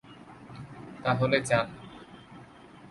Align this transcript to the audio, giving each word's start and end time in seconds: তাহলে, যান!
তাহলে, 1.03 1.37
যান! 1.41 1.67